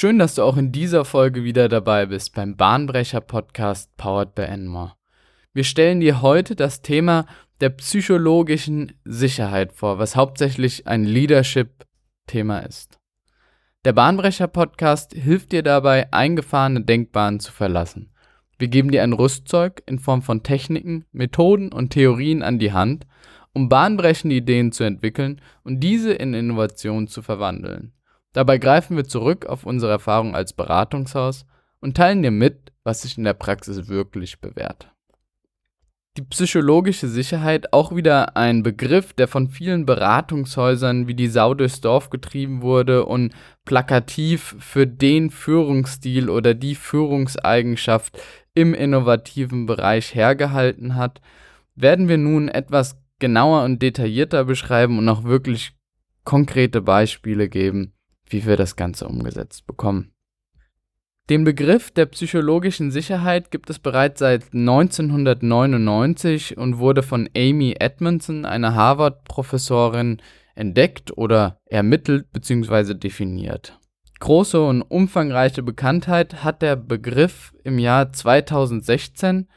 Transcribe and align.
Schön, 0.00 0.20
dass 0.20 0.36
du 0.36 0.44
auch 0.44 0.56
in 0.56 0.70
dieser 0.70 1.04
Folge 1.04 1.42
wieder 1.42 1.68
dabei 1.68 2.06
bist 2.06 2.32
beim 2.36 2.54
Bahnbrecher 2.54 3.20
Podcast 3.20 3.96
Powered 3.96 4.32
by 4.32 4.42
Enmore. 4.42 4.92
Wir 5.52 5.64
stellen 5.64 5.98
dir 5.98 6.22
heute 6.22 6.54
das 6.54 6.82
Thema 6.82 7.26
der 7.60 7.70
psychologischen 7.70 8.92
Sicherheit 9.04 9.72
vor, 9.72 9.98
was 9.98 10.14
hauptsächlich 10.14 10.86
ein 10.86 11.02
Leadership-Thema 11.02 12.60
ist. 12.60 13.00
Der 13.84 13.92
Bahnbrecher 13.92 14.46
Podcast 14.46 15.14
hilft 15.14 15.50
dir 15.50 15.64
dabei, 15.64 16.12
eingefahrene 16.12 16.82
Denkbahnen 16.82 17.40
zu 17.40 17.50
verlassen. 17.50 18.12
Wir 18.56 18.68
geben 18.68 18.92
dir 18.92 19.02
ein 19.02 19.14
Rüstzeug 19.14 19.82
in 19.86 19.98
Form 19.98 20.22
von 20.22 20.44
Techniken, 20.44 21.06
Methoden 21.10 21.72
und 21.72 21.90
Theorien 21.90 22.44
an 22.44 22.60
die 22.60 22.72
Hand, 22.72 23.04
um 23.52 23.68
bahnbrechende 23.68 24.36
Ideen 24.36 24.70
zu 24.70 24.84
entwickeln 24.84 25.40
und 25.64 25.80
diese 25.80 26.12
in 26.12 26.34
Innovationen 26.34 27.08
zu 27.08 27.20
verwandeln. 27.20 27.94
Dabei 28.32 28.58
greifen 28.58 28.96
wir 28.96 29.04
zurück 29.04 29.46
auf 29.46 29.64
unsere 29.64 29.92
Erfahrung 29.92 30.34
als 30.34 30.52
Beratungshaus 30.52 31.46
und 31.80 31.96
teilen 31.96 32.22
dir 32.22 32.30
mit, 32.30 32.72
was 32.84 33.02
sich 33.02 33.18
in 33.18 33.24
der 33.24 33.34
Praxis 33.34 33.88
wirklich 33.88 34.40
bewährt. 34.40 34.92
Die 36.16 36.24
psychologische 36.24 37.06
Sicherheit, 37.06 37.72
auch 37.72 37.94
wieder 37.94 38.36
ein 38.36 38.64
Begriff, 38.64 39.12
der 39.12 39.28
von 39.28 39.48
vielen 39.48 39.86
Beratungshäusern 39.86 41.06
wie 41.06 41.14
die 41.14 41.28
Sau 41.28 41.54
durchs 41.54 41.80
Dorf 41.80 42.10
getrieben 42.10 42.60
wurde 42.60 43.04
und 43.04 43.32
plakativ 43.64 44.56
für 44.58 44.84
den 44.84 45.30
Führungsstil 45.30 46.28
oder 46.28 46.54
die 46.54 46.74
Führungseigenschaft 46.74 48.18
im 48.54 48.74
innovativen 48.74 49.66
Bereich 49.66 50.12
hergehalten 50.12 50.96
hat, 50.96 51.20
werden 51.76 52.08
wir 52.08 52.18
nun 52.18 52.48
etwas 52.48 53.00
genauer 53.20 53.62
und 53.62 53.80
detaillierter 53.80 54.44
beschreiben 54.44 54.98
und 54.98 55.08
auch 55.08 55.22
wirklich 55.22 55.72
konkrete 56.24 56.82
Beispiele 56.82 57.48
geben, 57.48 57.92
wie 58.32 58.46
wir 58.46 58.56
das 58.56 58.76
Ganze 58.76 59.06
umgesetzt 59.06 59.66
bekommen. 59.66 60.12
Den 61.30 61.44
Begriff 61.44 61.90
der 61.90 62.06
psychologischen 62.06 62.90
Sicherheit 62.90 63.50
gibt 63.50 63.68
es 63.68 63.78
bereits 63.78 64.20
seit 64.20 64.54
1999 64.54 66.56
und 66.56 66.78
wurde 66.78 67.02
von 67.02 67.28
Amy 67.36 67.74
Edmondson, 67.78 68.46
einer 68.46 68.74
Harvard-Professorin, 68.74 70.22
entdeckt 70.54 71.18
oder 71.18 71.60
ermittelt 71.66 72.32
bzw. 72.32 72.94
definiert. 72.94 73.78
Große 74.20 74.60
und 74.60 74.82
umfangreiche 74.82 75.62
Bekanntheit 75.62 76.42
hat 76.42 76.62
der 76.62 76.76
Begriff 76.76 77.52
im 77.62 77.78
Jahr 77.78 78.12
2016 78.12 79.48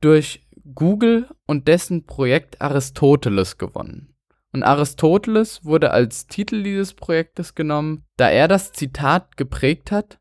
durch 0.00 0.46
Google 0.74 1.28
und 1.46 1.68
dessen 1.68 2.06
Projekt 2.06 2.62
Aristoteles 2.62 3.58
gewonnen. 3.58 4.14
Und 4.52 4.62
Aristoteles 4.62 5.64
wurde 5.64 5.90
als 5.90 6.26
Titel 6.26 6.62
dieses 6.62 6.94
Projektes 6.94 7.54
genommen, 7.54 8.04
da 8.16 8.30
er 8.30 8.48
das 8.48 8.72
Zitat 8.72 9.36
geprägt 9.36 9.90
hat, 9.90 10.18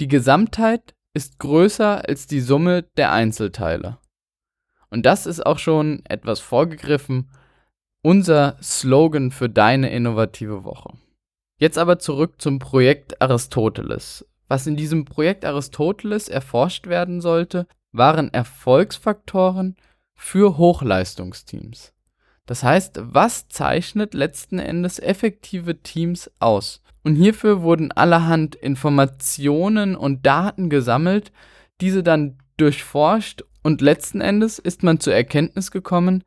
die 0.00 0.08
Gesamtheit 0.08 0.94
ist 1.12 1.38
größer 1.38 2.08
als 2.08 2.26
die 2.26 2.40
Summe 2.40 2.82
der 2.96 3.12
Einzelteile. 3.12 3.98
Und 4.90 5.04
das 5.04 5.26
ist 5.26 5.44
auch 5.44 5.58
schon 5.58 6.02
etwas 6.06 6.40
vorgegriffen, 6.40 7.30
unser 8.02 8.56
Slogan 8.62 9.30
für 9.30 9.48
deine 9.48 9.90
innovative 9.90 10.64
Woche. 10.64 10.94
Jetzt 11.58 11.76
aber 11.76 11.98
zurück 11.98 12.40
zum 12.40 12.58
Projekt 12.60 13.20
Aristoteles. 13.20 14.24
Was 14.46 14.66
in 14.66 14.76
diesem 14.76 15.04
Projekt 15.04 15.44
Aristoteles 15.44 16.28
erforscht 16.28 16.86
werden 16.86 17.20
sollte, 17.20 17.66
waren 17.92 18.32
Erfolgsfaktoren 18.32 19.76
für 20.14 20.56
Hochleistungsteams. 20.56 21.92
Das 22.48 22.62
heißt, 22.62 23.00
was 23.02 23.46
zeichnet 23.48 24.14
letzten 24.14 24.58
Endes 24.58 24.98
effektive 24.98 25.82
Teams 25.82 26.30
aus? 26.40 26.80
Und 27.04 27.14
hierfür 27.14 27.60
wurden 27.60 27.92
allerhand 27.92 28.54
Informationen 28.54 29.94
und 29.94 30.24
Daten 30.24 30.70
gesammelt, 30.70 31.30
diese 31.82 32.02
dann 32.02 32.38
durchforscht 32.56 33.42
und 33.62 33.82
letzten 33.82 34.22
Endes 34.22 34.58
ist 34.58 34.82
man 34.82 34.98
zur 34.98 35.12
Erkenntnis 35.12 35.70
gekommen, 35.70 36.24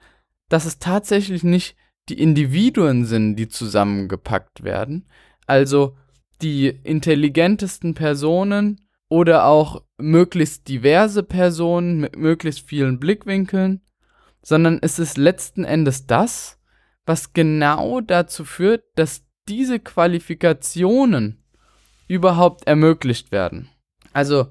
dass 0.48 0.66
es 0.66 0.78
tatsächlich 0.78 1.44
nicht 1.44 1.76
die 2.08 2.22
Individuen 2.22 3.06
sind, 3.06 3.36
die 3.36 3.48
zusammengepackt 3.48 4.64
werden, 4.64 5.08
also 5.48 5.98
die 6.44 6.68
intelligentesten 6.68 7.96
Personen 7.96 8.88
oder 9.09 9.46
auch 9.46 9.82
möglichst 9.98 10.68
diverse 10.68 11.24
Personen 11.24 12.00
mit 12.00 12.16
möglichst 12.16 12.68
vielen 12.68 13.00
Blickwinkeln, 13.00 13.82
sondern 14.41 14.79
es 14.81 15.00
ist 15.00 15.18
letzten 15.18 15.63
Endes 15.63 16.07
das, 16.07 16.59
was 17.06 17.34
genau 17.34 18.02
dazu 18.02 18.46
führt, 18.46 18.84
dass 18.96 19.24
diese 19.47 19.79
Qualifikationen 19.79 21.44
überhaupt 22.07 22.68
ermöglicht 22.68 23.31
werden. 23.31 23.69
Also 24.13 24.47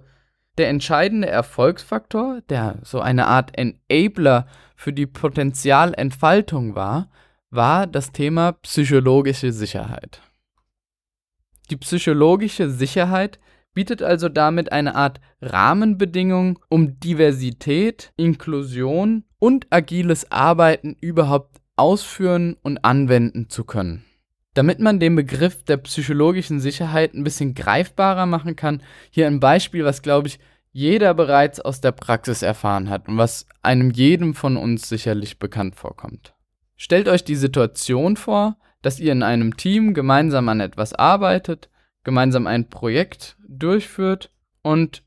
der 0.58 0.68
entscheidende 0.68 1.28
Erfolgsfaktor, 1.28 2.42
der 2.48 2.78
so 2.82 3.00
eine 3.00 3.26
Art 3.26 3.52
Enabler 3.56 4.46
für 4.76 4.92
die 4.92 5.06
Potenzialentfaltung 5.06 6.74
war, 6.74 7.10
war 7.50 7.86
das 7.86 8.12
Thema 8.12 8.52
psychologische 8.52 9.52
Sicherheit. 9.52 10.20
Die 11.70 11.76
psychologische 11.76 12.70
Sicherheit 12.70 13.38
bietet 13.74 14.02
also 14.02 14.28
damit 14.28 14.72
eine 14.72 14.94
Art 14.94 15.20
Rahmenbedingung, 15.40 16.58
um 16.68 16.98
Diversität, 17.00 18.12
Inklusion 18.16 19.24
und 19.38 19.66
agiles 19.70 20.30
Arbeiten 20.30 20.96
überhaupt 21.00 21.60
ausführen 21.76 22.56
und 22.62 22.84
anwenden 22.84 23.48
zu 23.48 23.64
können. 23.64 24.04
Damit 24.54 24.80
man 24.80 24.98
den 24.98 25.14
Begriff 25.14 25.62
der 25.64 25.76
psychologischen 25.78 26.60
Sicherheit 26.60 27.14
ein 27.14 27.24
bisschen 27.24 27.54
greifbarer 27.54 28.26
machen 28.26 28.56
kann, 28.56 28.82
hier 29.10 29.26
ein 29.26 29.40
Beispiel, 29.40 29.84
was 29.84 30.02
glaube 30.02 30.28
ich 30.28 30.40
jeder 30.72 31.14
bereits 31.14 31.60
aus 31.60 31.80
der 31.80 31.92
Praxis 31.92 32.42
erfahren 32.42 32.90
hat 32.90 33.08
und 33.08 33.16
was 33.16 33.46
einem 33.62 33.90
jedem 33.90 34.34
von 34.34 34.56
uns 34.56 34.88
sicherlich 34.88 35.38
bekannt 35.38 35.76
vorkommt. 35.76 36.34
Stellt 36.76 37.08
euch 37.08 37.24
die 37.24 37.36
Situation 37.36 38.16
vor, 38.16 38.56
dass 38.82 39.00
ihr 39.00 39.12
in 39.12 39.22
einem 39.22 39.56
Team 39.56 39.94
gemeinsam 39.94 40.48
an 40.48 40.60
etwas 40.60 40.94
arbeitet, 40.94 41.68
gemeinsam 42.04 42.46
ein 42.46 42.68
Projekt 42.68 43.36
durchführt 43.48 44.32
und 44.62 45.04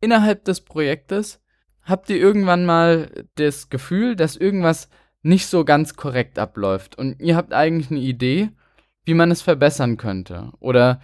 innerhalb 0.00 0.44
des 0.44 0.60
Projektes 0.62 1.40
habt 1.82 2.10
ihr 2.10 2.16
irgendwann 2.16 2.64
mal 2.64 3.26
das 3.36 3.68
Gefühl, 3.68 4.16
dass 4.16 4.36
irgendwas 4.36 4.88
nicht 5.22 5.46
so 5.46 5.64
ganz 5.64 5.94
korrekt 5.96 6.38
abläuft 6.38 6.96
und 6.96 7.20
ihr 7.20 7.36
habt 7.36 7.52
eigentlich 7.52 7.90
eine 7.90 8.00
Idee, 8.00 8.50
wie 9.04 9.14
man 9.14 9.30
es 9.30 9.42
verbessern 9.42 9.96
könnte 9.96 10.52
oder 10.58 11.00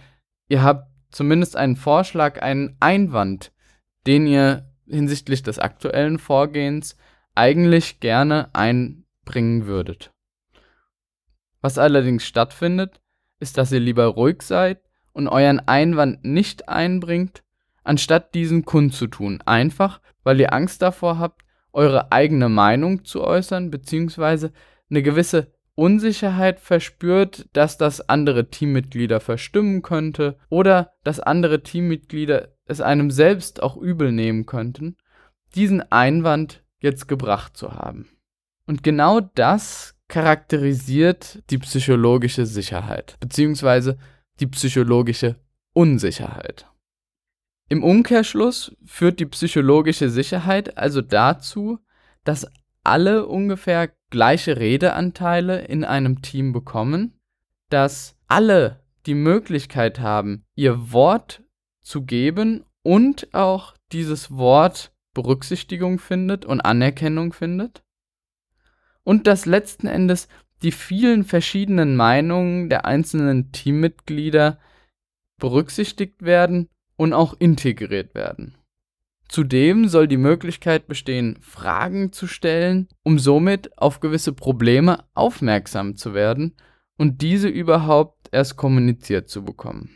ihr 0.47 0.63
habt 0.63 0.89
zumindest 1.11 1.55
einen 1.55 1.75
Vorschlag, 1.75 2.41
einen 2.41 2.75
Einwand, 2.79 3.51
den 4.07 4.27
ihr 4.27 4.69
hinsichtlich 4.87 5.43
des 5.43 5.59
aktuellen 5.59 6.19
Vorgehens 6.19 6.97
eigentlich 7.35 7.99
gerne 7.99 8.49
einbringen 8.53 9.65
würdet. 9.65 10.11
Was 11.61 11.77
allerdings 11.77 12.25
stattfindet, 12.25 13.01
ist, 13.39 13.57
dass 13.57 13.71
ihr 13.71 13.79
lieber 13.79 14.05
ruhig 14.05 14.41
seid 14.41 14.81
und 15.13 15.27
euren 15.27 15.59
Einwand 15.67 16.23
nicht 16.23 16.69
einbringt, 16.69 17.43
anstatt 17.83 18.33
diesen 18.35 18.65
kundzutun. 18.65 19.41
Einfach, 19.45 20.01
weil 20.23 20.39
ihr 20.39 20.53
Angst 20.53 20.81
davor 20.81 21.19
habt, 21.19 21.43
eure 21.71 22.11
eigene 22.11 22.49
Meinung 22.49 23.05
zu 23.05 23.23
äußern, 23.23 23.71
beziehungsweise 23.71 24.51
eine 24.89 25.03
gewisse 25.03 25.51
Unsicherheit 25.75 26.59
verspürt, 26.59 27.47
dass 27.53 27.77
das 27.77 28.09
andere 28.09 28.49
Teammitglieder 28.49 29.19
verstimmen 29.21 29.81
könnte 29.81 30.37
oder 30.49 30.91
dass 31.03 31.21
andere 31.21 31.63
Teammitglieder 31.63 32.49
es 32.65 32.81
einem 32.81 33.11
selbst 33.11 33.63
auch 33.63 33.77
übel 33.77 34.11
nehmen 34.11 34.45
könnten, 34.45 34.97
diesen 35.55 35.81
Einwand 35.91 36.63
jetzt 36.79 37.07
gebracht 37.07 37.55
zu 37.55 37.73
haben. 37.73 38.09
Und 38.67 38.83
genau 38.83 39.21
das 39.21 39.95
charakterisiert 40.09 41.43
die 41.49 41.57
psychologische 41.59 42.45
Sicherheit, 42.45 43.15
beziehungsweise 43.19 43.97
die 44.39 44.47
psychologische 44.47 45.35
Unsicherheit. 45.73 46.67
Im 47.69 47.83
Umkehrschluss 47.83 48.75
führt 48.85 49.19
die 49.19 49.27
psychologische 49.27 50.09
Sicherheit 50.09 50.77
also 50.77 51.01
dazu, 51.01 51.79
dass 52.23 52.47
alle 52.83 53.27
ungefähr 53.27 53.91
gleiche 54.09 54.57
Redeanteile 54.57 55.65
in 55.65 55.83
einem 55.83 56.21
Team 56.21 56.51
bekommen, 56.51 57.19
dass 57.69 58.15
alle 58.27 58.83
die 59.05 59.13
Möglichkeit 59.13 59.99
haben, 59.99 60.45
ihr 60.55 60.91
Wort 60.91 61.43
zu 61.81 62.03
geben 62.03 62.65
und 62.81 63.33
auch 63.33 63.75
dieses 63.91 64.31
Wort 64.31 64.91
Berücksichtigung 65.13 65.99
findet 65.99 66.45
und 66.45 66.61
Anerkennung 66.61 67.33
findet 67.33 67.83
und 69.03 69.27
dass 69.27 69.45
letzten 69.45 69.87
Endes 69.87 70.27
die 70.61 70.71
vielen 70.71 71.23
verschiedenen 71.23 71.95
Meinungen 71.95 72.69
der 72.69 72.85
einzelnen 72.85 73.51
Teammitglieder 73.51 74.59
berücksichtigt 75.39 76.23
werden 76.23 76.69
und 76.97 77.13
auch 77.13 77.33
integriert 77.39 78.13
werden. 78.13 78.55
Zudem 79.29 79.87
soll 79.87 80.07
die 80.07 80.17
Möglichkeit 80.17 80.87
bestehen, 80.87 81.37
Fragen 81.39 82.11
zu 82.11 82.25
stellen, 82.25 82.87
um 83.03 83.19
somit 83.19 83.77
auf 83.77 83.99
gewisse 83.99 84.33
Probleme 84.33 85.05
aufmerksam 85.13 85.95
zu 85.95 86.13
werden 86.13 86.55
und 86.97 87.21
diese 87.21 87.47
überhaupt 87.47 88.29
erst 88.31 88.57
kommuniziert 88.57 89.29
zu 89.29 89.45
bekommen. 89.45 89.91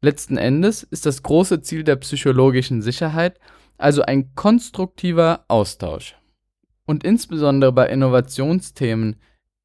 Letzten 0.00 0.36
Endes 0.36 0.84
ist 0.84 1.06
das 1.06 1.22
große 1.22 1.60
Ziel 1.60 1.84
der 1.84 1.96
psychologischen 1.96 2.82
Sicherheit 2.82 3.38
also 3.78 4.02
ein 4.02 4.34
konstruktiver 4.34 5.44
Austausch. 5.48 6.16
Und 6.84 7.04
insbesondere 7.04 7.72
bei 7.72 7.88
Innovationsthemen, 7.88 9.16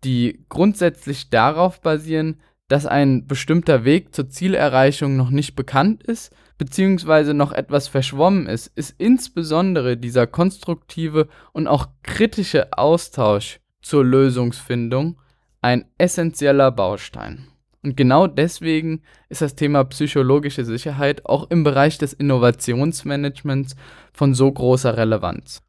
die 0.03 0.45
grundsätzlich 0.49 1.29
darauf 1.29 1.81
basieren, 1.81 2.39
dass 2.67 2.85
ein 2.85 3.27
bestimmter 3.27 3.85
Weg 3.85 4.15
zur 4.15 4.29
Zielerreichung 4.29 5.15
noch 5.15 5.29
nicht 5.29 5.55
bekannt 5.55 6.03
ist, 6.03 6.33
beziehungsweise 6.57 7.33
noch 7.33 7.51
etwas 7.51 7.87
verschwommen 7.87 8.47
ist, 8.47 8.67
ist 8.75 8.95
insbesondere 8.97 9.97
dieser 9.97 10.27
konstruktive 10.27 11.27
und 11.51 11.67
auch 11.67 11.87
kritische 12.03 12.77
Austausch 12.77 13.59
zur 13.81 14.05
Lösungsfindung 14.05 15.19
ein 15.61 15.85
essentieller 15.97 16.71
Baustein. 16.71 17.47
Und 17.83 17.97
genau 17.97 18.27
deswegen 18.27 19.01
ist 19.27 19.41
das 19.41 19.55
Thema 19.55 19.83
psychologische 19.83 20.63
Sicherheit 20.63 21.25
auch 21.25 21.49
im 21.49 21.63
Bereich 21.63 21.97
des 21.97 22.13
Innovationsmanagements 22.13 23.75
von 24.13 24.33
so 24.33 24.49
großer 24.49 24.95
Relevanz. 24.95 25.61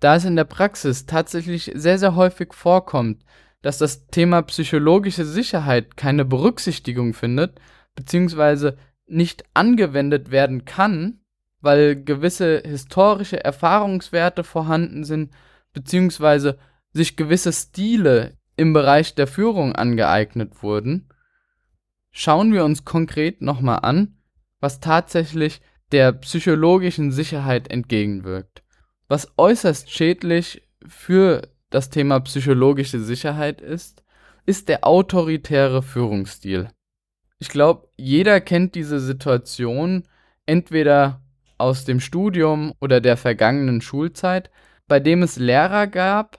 Da 0.00 0.16
es 0.16 0.24
in 0.24 0.36
der 0.36 0.44
Praxis 0.44 1.06
tatsächlich 1.06 1.72
sehr, 1.74 1.98
sehr 1.98 2.16
häufig 2.16 2.52
vorkommt, 2.54 3.24
dass 3.62 3.78
das 3.78 4.06
Thema 4.08 4.42
psychologische 4.42 5.24
Sicherheit 5.24 5.96
keine 5.96 6.24
Berücksichtigung 6.24 7.14
findet, 7.14 7.60
beziehungsweise 7.94 8.76
nicht 9.06 9.44
angewendet 9.54 10.30
werden 10.30 10.64
kann, 10.64 11.20
weil 11.60 12.02
gewisse 12.02 12.62
historische 12.64 13.42
Erfahrungswerte 13.42 14.44
vorhanden 14.44 15.04
sind, 15.04 15.32
beziehungsweise 15.72 16.58
sich 16.92 17.16
gewisse 17.16 17.52
Stile 17.52 18.36
im 18.56 18.72
Bereich 18.72 19.14
der 19.14 19.26
Führung 19.26 19.74
angeeignet 19.74 20.62
wurden, 20.62 21.08
schauen 22.10 22.52
wir 22.52 22.64
uns 22.64 22.84
konkret 22.84 23.42
nochmal 23.42 23.80
an, 23.82 24.18
was 24.60 24.80
tatsächlich 24.80 25.60
der 25.92 26.12
psychologischen 26.12 27.12
Sicherheit 27.12 27.70
entgegenwirkt. 27.70 28.62
Was 29.08 29.32
äußerst 29.38 29.90
schädlich 29.90 30.68
für 30.86 31.48
das 31.70 31.90
Thema 31.90 32.20
psychologische 32.20 33.00
Sicherheit 33.00 33.60
ist, 33.60 34.02
ist 34.46 34.68
der 34.68 34.86
autoritäre 34.86 35.82
Führungsstil. 35.82 36.68
Ich 37.38 37.50
glaube, 37.50 37.88
jeder 37.96 38.40
kennt 38.40 38.74
diese 38.74 38.98
Situation 38.98 40.04
entweder 40.46 41.20
aus 41.58 41.84
dem 41.84 42.00
Studium 42.00 42.72
oder 42.80 43.00
der 43.00 43.16
vergangenen 43.16 43.80
Schulzeit, 43.80 44.50
bei 44.86 45.00
dem 45.00 45.22
es 45.22 45.36
Lehrer 45.38 45.86
gab, 45.86 46.38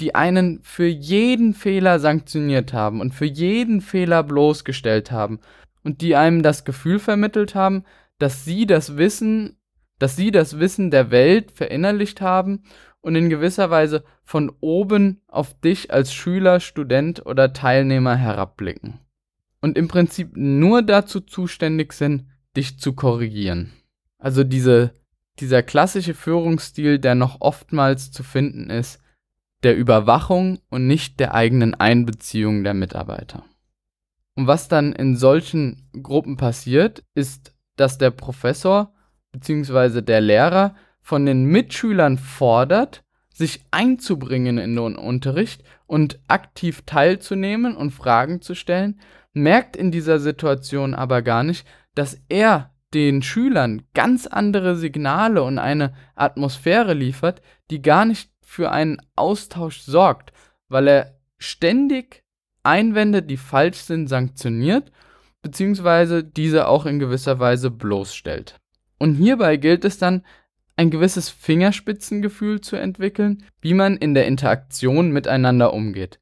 die 0.00 0.14
einen 0.14 0.60
für 0.62 0.86
jeden 0.86 1.54
Fehler 1.54 1.98
sanktioniert 1.98 2.72
haben 2.72 3.00
und 3.00 3.12
für 3.12 3.24
jeden 3.24 3.80
Fehler 3.80 4.22
bloßgestellt 4.22 5.10
haben 5.10 5.40
und 5.82 6.00
die 6.00 6.14
einem 6.14 6.42
das 6.42 6.64
Gefühl 6.64 6.98
vermittelt 6.98 7.54
haben, 7.54 7.84
dass 8.18 8.44
sie 8.44 8.66
das 8.66 8.96
Wissen, 8.96 9.56
dass 9.98 10.14
sie 10.14 10.30
das 10.30 10.60
Wissen 10.60 10.90
der 10.90 11.10
Welt 11.10 11.50
verinnerlicht 11.50 12.20
haben 12.20 12.62
und 13.00 13.14
in 13.14 13.30
gewisser 13.30 13.70
Weise 13.70 14.04
von 14.22 14.52
oben 14.60 15.20
auf 15.28 15.58
dich 15.60 15.92
als 15.92 16.12
Schüler, 16.12 16.60
Student 16.60 17.24
oder 17.26 17.52
Teilnehmer 17.52 18.16
herabblicken. 18.16 19.00
Und 19.60 19.76
im 19.76 19.88
Prinzip 19.88 20.36
nur 20.36 20.82
dazu 20.82 21.20
zuständig 21.20 21.92
sind, 21.92 22.26
dich 22.56 22.78
zu 22.78 22.92
korrigieren. 22.92 23.72
Also 24.18 24.44
diese, 24.44 24.92
dieser 25.38 25.62
klassische 25.62 26.14
Führungsstil, 26.14 26.98
der 26.98 27.14
noch 27.14 27.40
oftmals 27.40 28.10
zu 28.10 28.22
finden 28.22 28.70
ist, 28.70 29.00
der 29.62 29.76
Überwachung 29.76 30.60
und 30.70 30.86
nicht 30.86 31.18
der 31.18 31.34
eigenen 31.34 31.74
Einbeziehung 31.74 32.62
der 32.62 32.74
Mitarbeiter. 32.74 33.44
Und 34.34 34.46
was 34.46 34.68
dann 34.68 34.92
in 34.92 35.16
solchen 35.16 35.88
Gruppen 36.00 36.36
passiert, 36.36 37.02
ist, 37.14 37.54
dass 37.76 37.98
der 37.98 38.10
Professor 38.10 38.94
bzw. 39.32 40.00
der 40.00 40.20
Lehrer 40.20 40.76
von 41.08 41.24
den 41.24 41.46
Mitschülern 41.46 42.18
fordert, 42.18 43.02
sich 43.32 43.64
einzubringen 43.70 44.58
in 44.58 44.76
den 44.76 44.94
Unterricht 44.94 45.64
und 45.86 46.20
aktiv 46.28 46.82
teilzunehmen 46.84 47.74
und 47.78 47.92
Fragen 47.92 48.42
zu 48.42 48.54
stellen, 48.54 49.00
merkt 49.32 49.74
in 49.74 49.90
dieser 49.90 50.18
Situation 50.18 50.92
aber 50.92 51.22
gar 51.22 51.44
nicht, 51.44 51.66
dass 51.94 52.20
er 52.28 52.74
den 52.92 53.22
Schülern 53.22 53.84
ganz 53.94 54.26
andere 54.26 54.76
Signale 54.76 55.42
und 55.42 55.58
eine 55.58 55.94
Atmosphäre 56.14 56.92
liefert, 56.92 57.40
die 57.70 57.80
gar 57.80 58.04
nicht 58.04 58.30
für 58.42 58.70
einen 58.70 59.00
Austausch 59.16 59.80
sorgt, 59.80 60.34
weil 60.68 60.88
er 60.88 61.18
ständig 61.38 62.22
Einwände, 62.64 63.22
die 63.22 63.38
falsch 63.38 63.78
sind, 63.78 64.08
sanktioniert, 64.08 64.92
beziehungsweise 65.40 66.22
diese 66.22 66.68
auch 66.68 66.84
in 66.84 66.98
gewisser 66.98 67.38
Weise 67.38 67.70
bloßstellt. 67.70 68.60
Und 68.98 69.14
hierbei 69.14 69.56
gilt 69.56 69.86
es 69.86 69.96
dann, 69.96 70.22
ein 70.78 70.90
gewisses 70.90 71.28
Fingerspitzengefühl 71.28 72.60
zu 72.60 72.76
entwickeln, 72.76 73.44
wie 73.60 73.74
man 73.74 73.96
in 73.96 74.14
der 74.14 74.26
Interaktion 74.26 75.10
miteinander 75.10 75.74
umgeht. 75.74 76.20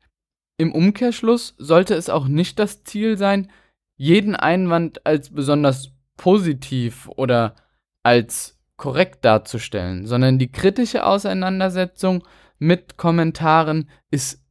Im 0.57 0.73
Umkehrschluss 0.73 1.55
sollte 1.59 1.95
es 1.95 2.09
auch 2.09 2.27
nicht 2.27 2.59
das 2.59 2.83
Ziel 2.83 3.19
sein, 3.19 3.53
jeden 3.99 4.35
Einwand 4.35 5.05
als 5.05 5.31
besonders 5.31 5.93
positiv 6.17 7.09
oder 7.17 7.55
als 8.03 8.59
korrekt 8.79 9.27
darzustellen, 9.27 10.07
sondern 10.07 10.39
die 10.39 10.51
kritische 10.51 11.05
Auseinandersetzung 11.05 12.25
mit 12.59 12.97
Kommentaren 12.97 13.91
ist 14.11 14.43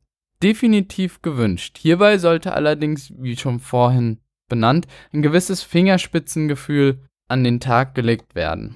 definitiv 0.44 1.24
gewünscht. 1.24 1.80
Hierbei 1.80 2.20
sollte 2.20 2.54
allerdings, 2.54 3.12
wie 3.18 3.36
schon 3.38 3.60
vorhin 3.60 4.20
benannt, 4.50 4.86
ein 5.12 5.24
gewisses 5.24 5.64
Fingerspitzengefühl 5.64 7.00
an 7.28 7.44
den 7.44 7.60
Tag 7.60 7.96
gelegt 7.96 8.36
werden. 8.36 8.76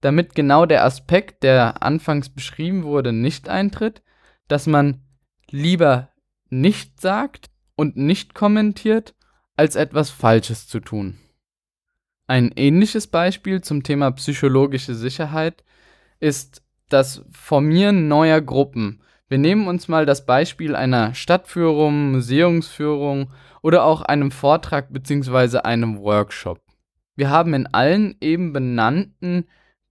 Damit 0.00 0.34
genau 0.34 0.66
der 0.66 0.84
Aspekt, 0.84 1.42
der 1.42 1.82
anfangs 1.82 2.30
beschrieben 2.30 2.84
wurde, 2.84 3.12
nicht 3.12 3.48
eintritt, 3.48 4.02
dass 4.48 4.66
man 4.66 5.02
lieber 5.50 6.08
nicht 6.48 7.00
sagt 7.00 7.50
und 7.76 7.96
nicht 7.96 8.34
kommentiert, 8.34 9.14
als 9.56 9.76
etwas 9.76 10.10
Falsches 10.10 10.66
zu 10.66 10.80
tun. 10.80 11.18
Ein 12.26 12.52
ähnliches 12.56 13.08
Beispiel 13.08 13.60
zum 13.60 13.82
Thema 13.82 14.10
psychologische 14.12 14.94
Sicherheit 14.94 15.64
ist 16.18 16.62
das 16.88 17.24
Formieren 17.32 18.08
neuer 18.08 18.40
Gruppen. 18.40 19.02
Wir 19.28 19.38
nehmen 19.38 19.68
uns 19.68 19.88
mal 19.88 20.06
das 20.06 20.26
Beispiel 20.26 20.74
einer 20.74 21.14
Stadtführung, 21.14 22.12
Museumsführung 22.12 23.30
oder 23.62 23.84
auch 23.84 24.02
einem 24.02 24.30
Vortrag 24.30 24.92
bzw. 24.92 25.58
einem 25.58 25.98
Workshop. 25.98 26.60
Wir 27.16 27.30
haben 27.30 27.52
in 27.52 27.66
allen 27.66 28.16
eben 28.20 28.52
benannten 28.52 29.46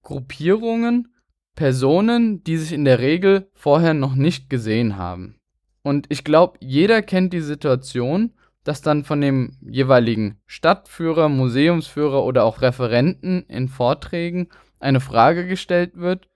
Gruppierungen 0.10 1.14
Personen, 1.54 2.44
die 2.44 2.58
sich 2.58 2.74
in 2.74 2.84
der 2.84 2.98
Regel 2.98 3.48
vorher 3.54 3.94
noch 3.94 4.16
nicht 4.16 4.50
gesehen 4.50 4.98
haben. 4.98 5.40
Und 5.84 6.08
ich 6.10 6.24
glaube, 6.24 6.58
jeder 6.62 7.04
kennt 7.04 7.32
die 7.32 7.42
Situation, 7.42 8.34
dass 8.64 8.82
dann 8.82 9.04
von 9.04 9.22
dem 9.22 9.56
jeweiligen 9.62 10.42
Stadtführer, 10.48 11.30
Museumsführer 11.30 12.24
oder 12.24 12.44
auch 12.44 12.64
Referenten 12.64 13.44
in 13.44 13.68
Vorträgen 13.68 14.50
eine 14.80 15.00
Frage 15.00 15.46
gestellt 15.46 15.92
wird 15.96 16.28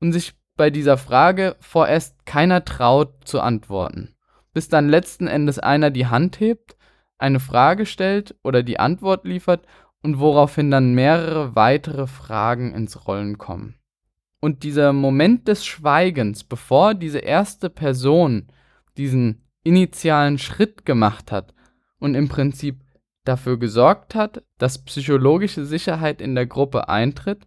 und 0.00 0.12
sich 0.12 0.34
bei 0.56 0.70
dieser 0.70 0.96
Frage 0.96 1.56
vorerst 1.58 2.24
keiner 2.24 2.64
traut 2.64 3.26
zu 3.26 3.40
antworten, 3.40 4.14
bis 4.52 4.68
dann 4.68 4.88
letzten 4.88 5.26
Endes 5.26 5.58
einer 5.58 5.90
die 5.90 6.06
Hand 6.06 6.38
hebt, 6.38 6.76
eine 7.18 7.40
Frage 7.40 7.84
stellt 7.84 8.36
oder 8.44 8.62
die 8.62 8.78
Antwort 8.78 9.24
liefert 9.24 9.66
und 10.02 10.18
woraufhin 10.18 10.70
dann 10.70 10.94
mehrere 10.94 11.54
weitere 11.54 12.06
Fragen 12.06 12.74
ins 12.74 13.06
Rollen 13.06 13.38
kommen. 13.38 13.74
Und 14.40 14.62
dieser 14.62 14.92
Moment 14.92 15.48
des 15.48 15.66
Schweigens, 15.66 16.44
bevor 16.44 16.94
diese 16.94 17.18
erste 17.18 17.70
Person 17.70 18.46
diesen 18.96 19.42
initialen 19.64 20.38
Schritt 20.38 20.86
gemacht 20.86 21.32
hat, 21.32 21.54
und 21.98 22.14
im 22.14 22.28
Prinzip 22.28 22.80
dafür 23.24 23.58
gesorgt 23.58 24.14
hat, 24.14 24.42
dass 24.58 24.84
psychologische 24.84 25.64
Sicherheit 25.64 26.20
in 26.20 26.34
der 26.34 26.46
Gruppe 26.46 26.88
eintritt, 26.88 27.46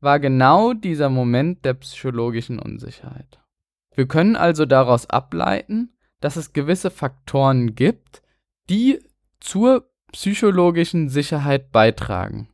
war 0.00 0.20
genau 0.20 0.74
dieser 0.74 1.08
Moment 1.08 1.64
der 1.64 1.74
psychologischen 1.74 2.58
Unsicherheit. 2.58 3.40
Wir 3.94 4.06
können 4.06 4.36
also 4.36 4.64
daraus 4.64 5.08
ableiten, 5.10 5.96
dass 6.20 6.36
es 6.36 6.52
gewisse 6.52 6.90
Faktoren 6.90 7.74
gibt, 7.74 8.22
die 8.70 9.00
zur 9.40 9.90
psychologischen 10.12 11.08
Sicherheit 11.08 11.70
beitragen. 11.72 12.48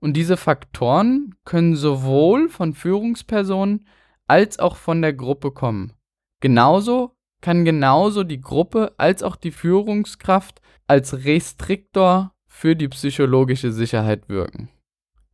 Und 0.00 0.14
diese 0.14 0.36
Faktoren 0.36 1.34
können 1.44 1.76
sowohl 1.76 2.48
von 2.48 2.74
Führungspersonen 2.74 3.86
als 4.26 4.58
auch 4.58 4.76
von 4.76 5.00
der 5.02 5.12
Gruppe 5.12 5.52
kommen. 5.52 5.92
Genauso 6.40 7.16
kann 7.40 7.64
genauso 7.64 8.24
die 8.24 8.40
Gruppe 8.40 8.94
als 8.96 9.22
auch 9.22 9.36
die 9.36 9.50
Führungskraft 9.50 10.60
als 10.86 11.24
Restriktor 11.24 12.34
für 12.46 12.76
die 12.76 12.88
psychologische 12.88 13.72
Sicherheit 13.72 14.28
wirken. 14.28 14.68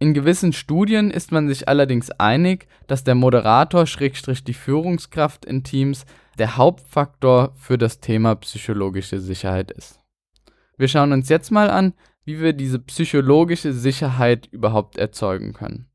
In 0.00 0.14
gewissen 0.14 0.52
Studien 0.52 1.10
ist 1.10 1.32
man 1.32 1.48
sich 1.48 1.68
allerdings 1.68 2.10
einig, 2.12 2.68
dass 2.86 3.04
der 3.04 3.16
Moderator 3.16 3.86
Schrägstrich 3.86 4.44
die 4.44 4.54
Führungskraft 4.54 5.44
in 5.44 5.64
Teams 5.64 6.06
der 6.38 6.56
Hauptfaktor 6.56 7.52
für 7.56 7.78
das 7.78 7.98
Thema 7.98 8.36
psychologische 8.36 9.18
Sicherheit 9.18 9.72
ist. 9.72 10.00
Wir 10.78 10.88
schauen 10.88 11.12
uns 11.12 11.28
jetzt 11.28 11.50
mal 11.50 11.70
an, 11.70 11.92
wie 12.24 12.40
wir 12.40 12.52
diese 12.52 12.78
psychologische 12.78 13.72
Sicherheit 13.72 14.46
überhaupt 14.50 14.96
erzeugen 14.96 15.52
können. 15.52 15.88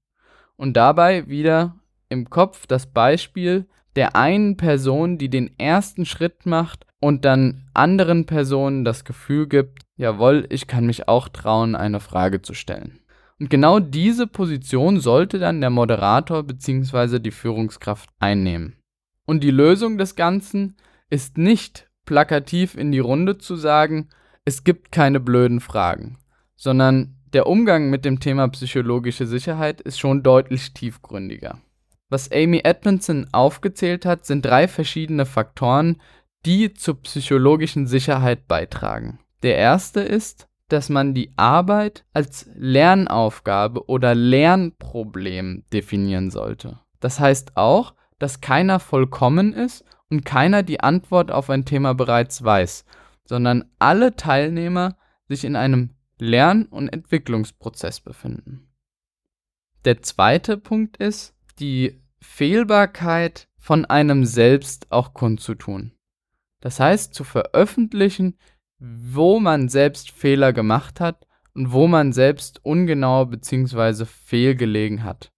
Und 0.58 0.74
dabei 0.74 1.28
wieder 1.28 1.76
im 2.10 2.30
Kopf 2.30 2.68
das 2.68 2.86
Beispiel 2.88 3.66
der 3.96 4.16
einen 4.16 4.58
Person, 4.58 5.18
die 5.18 5.30
den 5.30 5.58
ersten 5.60 6.06
Schritt 6.06 6.46
macht 6.46 6.86
und 7.00 7.26
dann 7.26 7.64
anderen 7.74 8.26
Personen 8.26 8.84
das 8.84 9.06
Gefühl 9.06 9.48
gibt, 9.48 9.84
jawohl, 9.98 10.48
ich 10.50 10.68
kann 10.68 10.86
mich 10.86 11.08
auch 11.08 11.30
trauen, 11.30 11.76
eine 11.76 12.00
Frage 12.00 12.42
zu 12.42 12.54
stellen. 12.54 13.00
Und 13.40 13.50
genau 13.50 13.80
diese 13.80 14.28
Position 14.28 15.00
sollte 15.00 15.40
dann 15.40 15.62
der 15.62 15.70
Moderator 15.70 16.44
bzw. 16.44 17.20
die 17.20 17.32
Führungskraft 17.32 18.10
einnehmen. 18.20 18.78
Und 19.26 19.44
die 19.44 19.52
Lösung 19.52 19.98
des 19.98 20.16
Ganzen 20.16 20.76
ist 21.10 21.38
nicht 21.38 21.90
plakativ 22.06 22.76
in 22.76 22.92
die 22.92 23.00
Runde 23.00 23.38
zu 23.38 23.56
sagen, 23.56 24.10
es 24.46 24.64
gibt 24.64 24.92
keine 24.92 25.20
blöden 25.20 25.60
Fragen, 25.60 26.18
sondern 26.56 27.16
der 27.34 27.48
Umgang 27.48 27.90
mit 27.90 28.06
dem 28.06 28.20
Thema 28.20 28.48
psychologische 28.50 29.26
Sicherheit 29.26 29.82
ist 29.82 30.00
schon 30.00 30.22
deutlich 30.22 30.74
tiefgründiger. 30.74 31.60
Was 32.10 32.32
Amy 32.32 32.62
Edmondson 32.64 33.28
aufgezählt 33.32 34.06
hat, 34.06 34.26
sind 34.26 34.46
drei 34.46 34.68
verschiedene 34.68 35.26
Faktoren, 35.26 36.00
die 36.46 36.74
zur 36.74 37.02
psychologischen 37.02 37.88
Sicherheit 37.88 38.48
beitragen. 38.48 39.20
Der 39.42 39.58
erste 39.58 40.02
ist, 40.02 40.48
dass 40.68 40.90
man 40.90 41.14
die 41.14 41.32
Arbeit 41.38 42.06
als 42.14 42.50
Lernaufgabe 42.56 43.88
oder 43.88 44.14
Lernproblem 44.14 45.64
definieren 45.72 46.30
sollte. 46.30 46.80
Das 47.00 47.20
heißt 47.20 47.58
auch, 47.58 47.96
dass 48.20 48.42
keiner 48.42 48.80
vollkommen 48.80 49.54
ist 49.54 49.84
und 50.10 50.24
keiner 50.24 50.64
die 50.64 50.80
Antwort 50.80 51.32
auf 51.32 51.50
ein 51.50 51.66
Thema 51.66 51.94
bereits 51.94 52.44
weiß, 52.44 52.86
sondern 53.26 53.66
alle 53.80 54.16
Teilnehmer 54.16 54.98
sich 55.28 55.46
in 55.46 55.56
einem 55.56 55.92
Lern- 56.20 56.66
und 56.66 56.90
Entwicklungsprozess 56.90 58.00
befinden. 58.00 58.70
Der 59.86 60.02
zweite 60.02 60.58
Punkt 60.58 60.98
ist, 60.98 61.36
die 61.60 62.02
Fehlbarkeit 62.22 63.48
von 63.58 63.86
einem 63.86 64.26
selbst 64.26 64.92
auch 64.92 65.14
kundzutun. 65.14 65.92
Das 66.62 66.80
heißt, 66.80 67.14
zu 67.14 67.24
veröffentlichen, 67.24 68.38
wo 68.80 69.40
man 69.40 69.70
selbst 69.70 70.12
Fehler 70.12 70.54
gemacht 70.54 71.00
hat 71.00 71.28
und 71.54 71.72
wo 71.72 71.88
man 71.88 72.14
selbst 72.14 72.64
ungenau 72.64 73.26
bzw. 73.26 74.06
fehlgelegen 74.06 75.04
hat. 75.04 75.32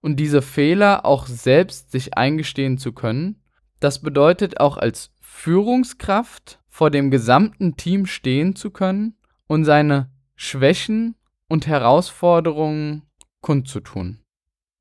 Und 0.00 0.16
diese 0.16 0.42
Fehler 0.42 1.04
auch 1.04 1.26
selbst 1.26 1.90
sich 1.90 2.16
eingestehen 2.16 2.78
zu 2.78 2.92
können, 2.92 3.42
das 3.80 4.00
bedeutet 4.00 4.60
auch 4.60 4.76
als 4.76 5.14
Führungskraft 5.20 6.60
vor 6.76 6.90
dem 6.90 7.10
gesamten 7.10 7.78
Team 7.78 8.04
stehen 8.04 8.54
zu 8.54 8.70
können 8.70 9.16
und 9.46 9.64
seine 9.64 10.10
Schwächen 10.34 11.14
und 11.48 11.66
Herausforderungen 11.66 13.00
kundzutun. 13.40 14.18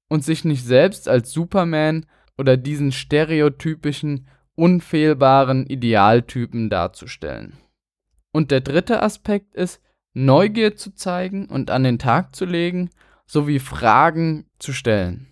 Und 0.09 0.21
sich 0.21 0.43
nicht 0.43 0.65
selbst 0.65 1.07
als 1.07 1.31
Superman 1.31 2.05
oder 2.37 2.57
diesen 2.57 2.91
stereotypischen, 2.91 4.27
unfehlbaren 4.55 5.65
Idealtypen 5.67 6.69
darzustellen. 6.69 7.59
Und 8.33 8.51
der 8.51 8.59
dritte 8.59 9.01
Aspekt 9.01 9.55
ist, 9.55 9.81
Neugier 10.13 10.75
zu 10.75 10.93
zeigen 10.93 11.45
und 11.45 11.71
an 11.71 11.85
den 11.85 11.97
Tag 11.97 12.35
zu 12.35 12.43
legen, 12.43 12.89
sowie 13.25 13.59
Fragen 13.59 14.47
zu 14.59 14.73
stellen. 14.73 15.27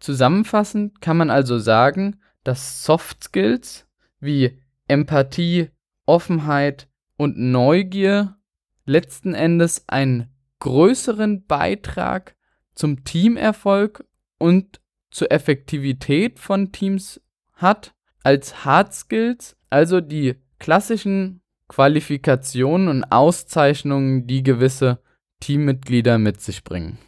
Zusammenfassend 0.00 1.02
kann 1.02 1.18
man 1.18 1.28
also 1.28 1.58
sagen, 1.58 2.18
dass 2.44 2.82
Soft 2.82 3.24
Skills 3.24 3.86
wie 4.20 4.58
Empathie, 4.88 5.68
Offenheit 6.12 6.88
und 7.16 7.38
Neugier 7.38 8.36
letzten 8.84 9.32
Endes 9.32 9.88
einen 9.88 10.28
größeren 10.58 11.46
Beitrag 11.46 12.36
zum 12.74 13.02
Teamerfolg 13.04 14.04
und 14.36 14.82
zur 15.10 15.32
Effektivität 15.32 16.38
von 16.38 16.70
Teams 16.70 17.22
hat 17.54 17.94
als 18.22 18.62
Hard 18.62 18.92
Skills, 18.92 19.56
also 19.70 20.02
die 20.02 20.34
klassischen 20.58 21.40
Qualifikationen 21.68 22.88
und 22.88 23.04
Auszeichnungen, 23.04 24.26
die 24.26 24.42
gewisse 24.42 25.02
Teammitglieder 25.40 26.18
mit 26.18 26.42
sich 26.42 26.62
bringen. 26.62 26.98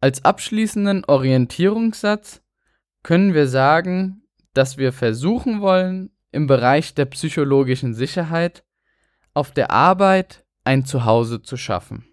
Als 0.00 0.22
abschließenden 0.22 1.06
Orientierungssatz 1.06 2.42
können 3.02 3.32
wir 3.32 3.48
sagen, 3.48 4.24
dass 4.52 4.76
wir 4.76 4.92
versuchen 4.92 5.62
wollen, 5.62 6.11
im 6.32 6.46
Bereich 6.46 6.94
der 6.94 7.04
psychologischen 7.04 7.94
Sicherheit 7.94 8.64
auf 9.34 9.52
der 9.52 9.70
Arbeit 9.70 10.44
ein 10.64 10.84
Zuhause 10.84 11.42
zu 11.42 11.56
schaffen 11.56 12.04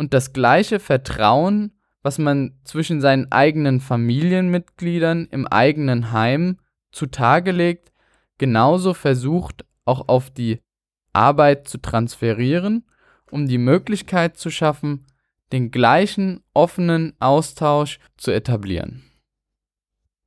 und 0.00 0.14
das 0.14 0.32
gleiche 0.32 0.80
Vertrauen, 0.80 1.72
was 2.02 2.16
man 2.16 2.58
zwischen 2.64 3.02
seinen 3.02 3.30
eigenen 3.30 3.80
Familienmitgliedern 3.80 5.26
im 5.30 5.46
eigenen 5.46 6.10
Heim 6.12 6.58
zutage 6.90 7.52
legt, 7.52 7.92
genauso 8.38 8.94
versucht 8.94 9.66
auch 9.84 10.08
auf 10.08 10.30
die 10.30 10.60
Arbeit 11.12 11.68
zu 11.68 11.76
transferieren, 11.76 12.86
um 13.30 13.46
die 13.46 13.58
Möglichkeit 13.58 14.38
zu 14.38 14.50
schaffen, 14.50 15.04
den 15.52 15.70
gleichen 15.70 16.42
offenen 16.54 17.12
Austausch 17.20 17.98
zu 18.16 18.30
etablieren. 18.30 19.09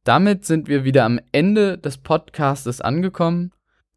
Damit 0.04 0.46
sind 0.46 0.68
wir 0.68 0.84
wieder 0.84 1.06
am 1.06 1.20
Ende 1.32 1.78
des 1.78 1.98
Podcastes 1.98 2.82
angekommen 2.82 3.52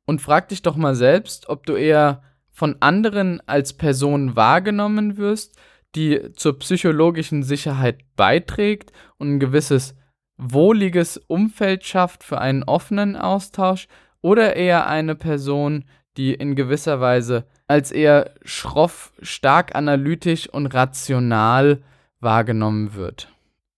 und 0.05 0.21
frag 0.21 0.49
dich 0.49 0.63
doch 0.63 0.77
mal 0.77 0.95
selbst, 0.95 1.49
ob 1.49 1.67
du 1.67 1.75
eher 1.75 2.23
von 2.53 2.77
anderen 2.81 3.41
als 3.47 3.73
Person 3.73 4.37
wahrgenommen 4.37 5.17
wirst, 5.17 5.57
die 5.97 6.33
zur 6.35 6.59
psychologischen 6.61 7.43
Sicherheit 7.43 7.99
beiträgt 8.15 8.93
und 9.19 9.35
ein 9.35 9.41
gewisses 9.41 9.97
wohliges 10.37 11.17
Umfeld 11.17 11.85
schafft 11.85 12.23
für 12.23 12.39
einen 12.39 12.63
offenen 12.63 13.17
Austausch 13.17 13.89
oder 14.21 14.55
eher 14.55 14.87
eine 14.87 15.17
Person, 15.17 15.87
die 16.17 16.35
in 16.35 16.55
gewisser 16.55 17.01
Weise 17.01 17.47
als 17.67 17.91
eher 17.91 18.35
schroff, 18.45 19.13
stark 19.23 19.75
analytisch 19.75 20.49
und 20.49 20.67
rational 20.67 21.83
wahrgenommen 22.21 22.95
wird. 22.95 23.36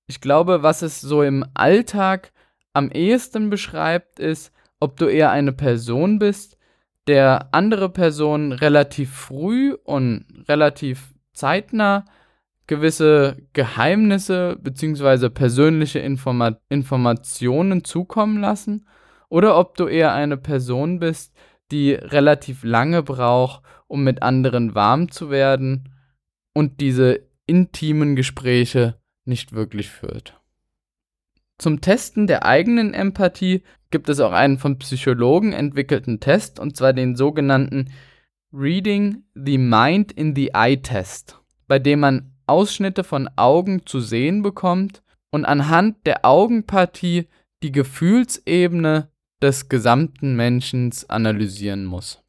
Ich 0.09 0.21
glaube, 0.21 0.63
was 0.63 0.83
es 0.83 1.01
so 1.01 1.23
im 1.23 1.45
Alltag 1.55 2.33
am 2.73 2.91
ehesten 2.91 3.51
beschreibt, 3.51 4.19
ist, 4.19 4.53
ob 4.81 4.97
du 4.97 5.05
eher 5.05 5.31
eine 5.31 5.53
Person 5.53 6.19
bist, 6.19 6.57
der 7.07 7.49
andere 7.53 7.91
Personen 7.91 8.53
relativ 8.53 9.13
früh 9.13 9.75
und 9.85 10.25
relativ 10.49 11.15
zeitnah 11.33 12.05
gewisse 12.67 13.37
Geheimnisse 13.53 14.57
bzw. 14.61 15.31
persönliche 15.31 15.99
Informa 16.01 16.59
Informationen 16.69 17.85
zukommen 17.85 18.41
lassen, 18.41 18.87
oder 19.31 19.59
ob 19.59 19.77
du 19.77 19.87
eher 19.87 20.15
eine 20.15 20.39
Person 20.39 21.01
bist, 21.01 21.35
die 21.71 21.93
relativ 21.93 22.65
lange 22.65 23.03
braucht, 23.03 23.63
um 23.87 24.05
mit 24.05 24.23
anderen 24.23 24.75
warm 24.75 25.11
zu 25.11 25.31
werden 25.31 25.95
und 26.55 26.81
diese 26.81 27.21
intimen 27.47 28.17
Gespräche 28.17 28.99
nicht 29.29 29.53
wirklich 29.53 29.91
führt. 29.91 30.41
Zum 31.59 31.81
Testen 31.81 32.27
der 32.27 32.45
eigenen 32.45 32.95
Empathie 32.95 33.63
gibt 33.91 34.09
es 34.09 34.21
auch 34.21 34.33
einen 34.33 34.59
von 34.59 34.79
Psychologen 34.79 35.53
entwickelten 35.53 36.21
Test, 36.21 36.61
und 36.61 36.77
zwar 36.77 36.93
den 36.93 37.17
sogenannten 37.17 37.91
Reading 38.53 39.25
the 39.35 39.59
Mind 39.59 40.13
in 40.13 40.35
the 40.35 40.51
Eye 40.55 40.81
Test, 40.81 41.41
bei 41.67 41.79
dem 41.79 42.01
man 42.01 42.33
Ausschnitte 42.47 43.05
von 43.05 43.29
Augen 43.37 43.85
zu 43.87 44.01
sehen 44.01 44.43
bekommt 44.43 45.03
und 45.31 45.45
anhand 45.45 46.07
der 46.07 46.25
Augenpartie 46.25 47.29
die 47.63 47.73
Gefühlsebene 47.73 49.11
des 49.43 49.69
gesamten 49.69 50.37
Menschen 50.37 50.93
analysieren 51.09 51.85
muss. 51.85 52.23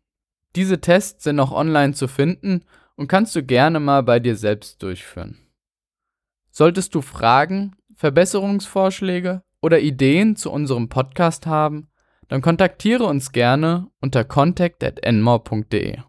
Diese 0.56 0.82
Tests 0.82 1.24
sind 1.24 1.40
auch 1.40 1.52
online 1.52 1.94
zu 1.94 2.08
finden 2.08 2.66
und 2.96 3.08
kannst 3.08 3.36
du 3.36 3.44
gerne 3.44 3.80
mal 3.80 4.04
bei 4.04 4.20
dir 4.20 4.36
selbst 4.36 4.82
durchführen. 4.84 5.38
Solltest 6.60 6.94
du 6.94 7.00
Fragen, 7.00 7.78
Verbesserungsvorschläge 7.96 9.44
oder 9.62 9.80
Ideen 9.80 10.36
zu 10.36 10.52
unserem 10.52 10.90
Podcast 10.90 11.48
haben, 11.48 11.88
dann 12.28 12.42
kontaktiere 12.42 13.06
uns 13.06 13.32
gerne 13.32 13.88
unter 14.02 14.26
contact@enmore.de. 14.26 16.00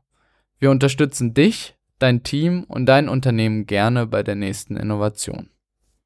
Wir 0.58 0.70
unterstützen 0.72 1.34
dich, 1.34 1.76
dein 2.00 2.24
Team 2.24 2.64
und 2.64 2.86
dein 2.86 3.08
Unternehmen 3.08 3.66
gerne 3.66 4.08
bei 4.08 4.24
der 4.24 4.34
nächsten 4.34 4.76
Innovation. 4.76 5.50